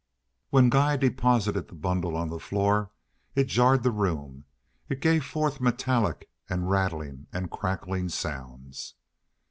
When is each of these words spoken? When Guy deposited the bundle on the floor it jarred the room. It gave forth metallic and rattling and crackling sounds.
When 0.49 0.71
Guy 0.71 0.97
deposited 0.97 1.67
the 1.67 1.75
bundle 1.75 2.17
on 2.17 2.29
the 2.31 2.39
floor 2.39 2.89
it 3.35 3.45
jarred 3.45 3.83
the 3.83 3.91
room. 3.91 4.45
It 4.89 4.99
gave 4.99 5.23
forth 5.23 5.61
metallic 5.61 6.27
and 6.49 6.67
rattling 6.71 7.27
and 7.31 7.51
crackling 7.51 8.09
sounds. 8.09 8.95